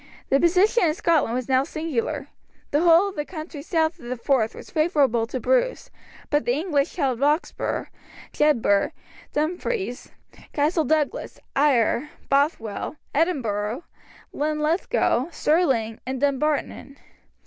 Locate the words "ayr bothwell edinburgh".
11.55-13.83